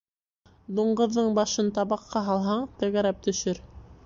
Дуңғыҙҙың 0.79 1.29
башын 1.41 1.69
табаҡҡа 1.77 2.25
һалһаң, 2.31 2.67
тәгәрәп 2.83 3.23
төшөр. 3.31 3.63